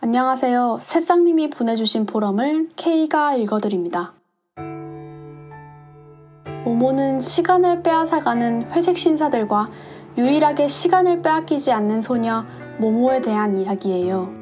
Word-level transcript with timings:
안녕하세요. 0.00 0.78
새싹님이 0.80 1.50
보내주신 1.50 2.06
포럼을 2.06 2.68
K가 2.76 3.34
읽어드립니다. 3.34 4.12
모모는 6.64 7.18
시간을 7.18 7.82
빼앗아가는 7.82 8.70
회색 8.70 8.96
신사들과 8.96 9.68
유일하게 10.16 10.68
시간을 10.68 11.20
빼앗기지 11.22 11.72
않는 11.72 12.00
소녀 12.00 12.44
모모에 12.78 13.20
대한 13.20 13.58
이야기예요. 13.58 14.32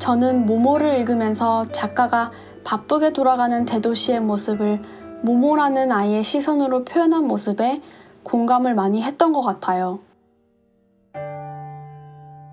저는 0.00 0.44
모모를 0.44 0.98
읽으면서 0.98 1.66
작가가 1.70 2.32
바쁘게 2.64 3.12
돌아가는 3.12 3.64
대도시의 3.64 4.18
모습을 4.22 4.82
모모라는 5.22 5.92
아이의 5.92 6.24
시선으로 6.24 6.84
표현한 6.84 7.28
모습에 7.28 7.80
공감을 8.22 8.74
많이 8.74 9.02
했던 9.02 9.32
것 9.32 9.40
같아요. 9.42 10.00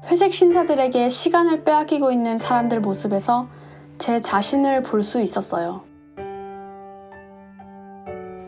회색 0.05 0.33
신사들에게 0.33 1.09
시간을 1.09 1.63
빼앗기고 1.63 2.11
있는 2.11 2.37
사람들 2.37 2.79
모습에서 2.81 3.47
제 3.97 4.21
자신을 4.21 4.81
볼 4.83 5.03
수 5.03 5.19
있었어요. 5.21 5.83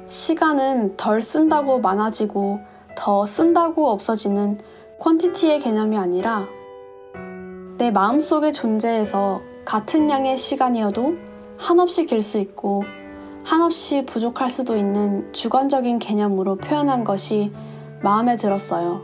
시간은 0.08 0.98
덜 0.98 1.22
쓴다고 1.22 1.80
많아지고 1.80 2.60
더 2.96 3.26
쓴다고 3.26 3.90
없어지는 3.90 4.60
퀀티티의 5.00 5.62
개념이 5.62 5.98
아니라 5.98 6.48
내 7.78 7.92
마음속의 7.92 8.54
존재에서 8.54 9.42
같은 9.66 10.10
양의 10.10 10.36
시간이어도 10.38 11.14
한없이 11.58 12.06
길 12.06 12.22
수 12.22 12.40
있고 12.40 12.84
한없이 13.50 14.06
부족할 14.06 14.52
수도 14.52 14.78
있는 14.78 15.34
주관적인 15.34 15.98
개념으로 15.98 16.58
표현한 16.58 17.04
것이 17.04 17.52
마음에 18.04 18.36
들었어요. 18.36 19.02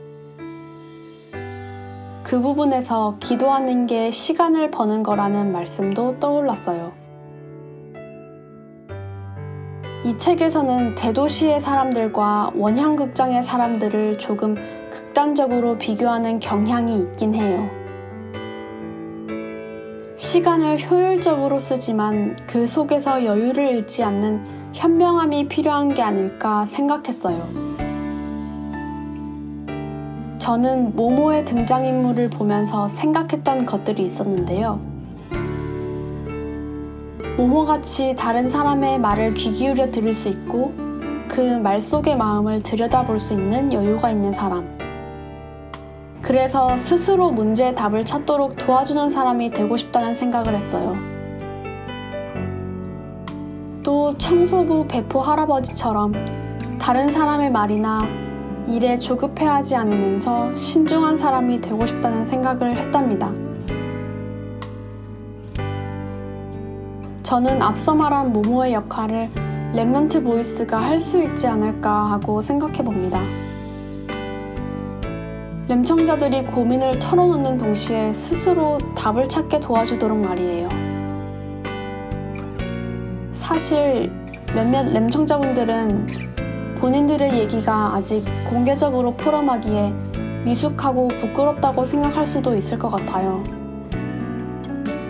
그 2.22 2.40
부분에서 2.40 3.16
기도하는 3.20 3.88
게 3.88 4.12
시간을 4.12 4.70
버는 4.70 5.02
거라는 5.02 5.52
말씀도 5.52 6.20
떠올랐어요. 6.20 6.92
이 10.04 10.16
책에서는 10.16 10.94
대도시의 10.94 11.60
사람들과 11.60 12.52
원형극장의 12.54 13.42
사람들을 13.42 14.20
조금 14.20 14.54
극단적으로 14.92 15.80
비교하는 15.80 16.40
경향이 16.40 17.00
있긴 17.00 17.34
해요. 17.34 17.85
시간을 20.16 20.90
효율적으로 20.90 21.60
쓰지만 21.60 22.38
그 22.48 22.66
속에서 22.66 23.26
여유를 23.26 23.70
잃지 23.76 24.04
않는 24.04 24.72
현명함이 24.74 25.48
필요한 25.50 25.94
게 25.94 26.02
아닐까 26.02 26.64
생각했어요. 26.66 27.48
저는 30.38 30.96
모모의 30.96 31.44
등장인물을 31.46 32.30
보면서 32.30 32.88
생각했던 32.88 33.66
것들이 33.66 34.04
있었는데요. 34.04 34.80
모모같이 37.38 38.16
다른 38.16 38.48
사람의 38.48 39.00
말을 39.00 39.34
귀 39.34 39.52
기울여 39.52 39.92
들을 39.92 40.14
수 40.14 40.30
있고 40.30 40.74
그 41.28 41.60
말 41.60 41.82
속의 41.82 42.16
마음을 42.16 42.62
들여다볼 42.62 43.20
수 43.20 43.34
있는 43.34 43.74
여유가 43.74 44.12
있는 44.12 44.32
사람. 44.32 44.85
그래서 46.26 46.76
스스로 46.76 47.30
문제의 47.30 47.76
답을 47.76 48.04
찾도록 48.04 48.56
도와주는 48.56 49.10
사람이 49.10 49.52
되고 49.52 49.78
싶다는 49.78 50.16
생각을 50.16 50.56
했어요. 50.56 50.96
또 53.84 54.18
청소부 54.18 54.88
베포 54.88 55.22
할아버지처럼 55.22 56.14
다른 56.80 57.10
사람의 57.10 57.52
말이나 57.52 58.00
일에 58.68 58.98
조급해하지 58.98 59.76
않으면서 59.76 60.54
신중한 60.56 61.16
사람이 61.16 61.62
되고 61.62 61.86
싶다는 61.86 62.26
생각을 62.26 62.76
했답니다. 62.76 63.32
저는 67.22 67.62
앞서 67.62 67.94
말한 67.94 68.34
모모의 68.34 68.74
역할을 68.74 69.30
Remnant 69.74 70.24
Voice가 70.24 70.80
할 70.82 71.00
수 71.00 71.22
있지 71.22 71.46
않을까 71.46 72.14
하고 72.14 72.42
생각해 72.42 72.84
봅니다. 72.84 73.20
램청자들이 75.68 76.46
고민을 76.46 77.00
털어놓는 77.00 77.58
동시에 77.58 78.14
스스로 78.14 78.78
답을 78.96 79.28
찾게 79.28 79.62
도와주도록 79.62 80.16
말이에요. 80.20 80.70
사실 83.32 84.12
몇몇 84.54 84.84
램청자분들은 84.94 86.78
본인들의 86.80 87.40
얘기가 87.40 87.96
아직 87.96 88.24
공개적으로 88.48 89.16
포럼하기에 89.16 89.92
미숙하고 90.46 91.08
부끄럽다고 91.08 91.84
생각할 91.84 92.28
수도 92.28 92.56
있을 92.56 92.78
것 92.78 92.90
같아요. 92.90 93.42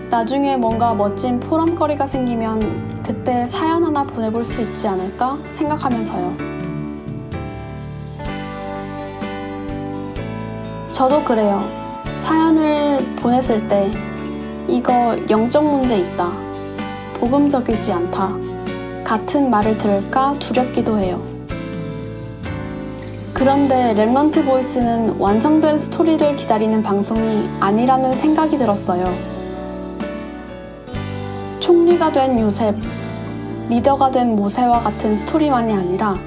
나중에 0.10 0.56
뭔가 0.56 0.94
멋진 0.94 1.38
포럼거리가 1.42 2.06
생기면 2.06 3.04
그때 3.04 3.46
사연 3.46 3.84
하나 3.84 4.04
보내볼 4.04 4.46
수 4.46 4.62
있지 4.62 4.88
않을까 4.88 5.38
생각하면서요. 5.50 6.65
저도 10.95 11.25
그래요. 11.25 11.61
사연을 12.16 13.00
보냈을 13.17 13.67
때 13.67 13.91
이거 14.66 15.17
영적 15.29 15.69
문제 15.69 15.97
있다. 15.97 16.31
복음적이지 17.16 17.91
않다. 17.91 18.33
같은 19.03 19.50
말을 19.50 19.78
들을까 19.78 20.33
두렵기도 20.39 20.97
해요. 20.97 21.22
그런데 23.33 23.94
Remnant 23.94 24.46
Voice는 24.46 25.19
완성된 25.19 25.78
스토리를 25.78 26.38
기다리는 26.38 26.81
방송이 26.81 27.50
아니라는 27.59 28.16
생각이 28.16 28.57
들었어요. 28.57 29.03
총리가 31.59 32.13
된 32.13 32.39
요셉, 32.39 32.73
리더가 33.67 34.12
된 34.12 34.33
모세와 34.38 34.79
같은 34.79 35.17
스토리만이 35.17 35.73
아니라 35.73 36.17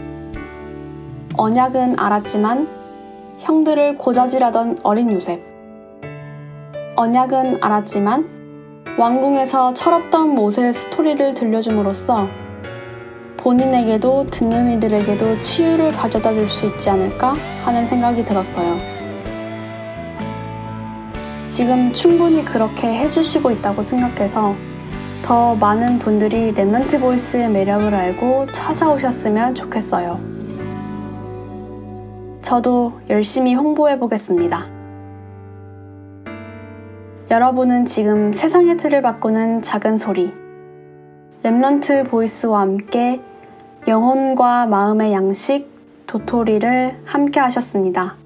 언약은 1.38 1.98
알았지만 1.98 2.77
형들을 3.38 3.98
고자질하던 3.98 4.78
어린 4.82 5.12
요셉. 5.12 5.40
언약은 6.96 7.62
알았지만 7.62 8.84
왕궁에서 8.98 9.74
철없던 9.74 10.34
모세의 10.34 10.72
스토리를 10.72 11.34
들려줌으로써 11.34 12.26
본인에게도 13.36 14.26
듣는 14.30 14.72
이들에게도 14.72 15.38
치유를 15.38 15.92
가져다 15.92 16.32
줄 16.32 16.48
수 16.48 16.66
있지 16.66 16.90
않을까 16.90 17.34
하는 17.64 17.86
생각이 17.86 18.24
들었어요. 18.24 18.76
지금 21.46 21.92
충분히 21.92 22.44
그렇게 22.44 22.88
해주시고 22.88 23.52
있다고 23.52 23.82
생각해서 23.82 24.56
더 25.22 25.54
많은 25.54 25.98
분들이 25.98 26.52
Remnant 26.52 27.00
Voice의 27.00 27.48
매력을 27.50 27.94
알고 27.94 28.50
찾아오셨으면 28.50 29.54
좋겠어요. 29.54 30.37
저도 32.48 32.94
열심히 33.10 33.52
홍보해 33.54 33.98
보겠습니다. 33.98 34.64
여러분은 37.30 37.84
지금 37.84 38.32
세상의 38.32 38.78
틀을 38.78 39.02
바꾸는 39.02 39.60
작은 39.60 39.98
소리, 39.98 40.32
랩런트 41.42 42.08
보이스와 42.08 42.60
함께 42.60 43.20
영혼과 43.86 44.64
마음의 44.64 45.12
양식 45.12 45.68
도토리를 46.06 47.02
함께 47.04 47.38
하셨습니다. 47.38 48.16